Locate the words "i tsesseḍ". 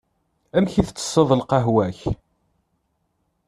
0.75-1.29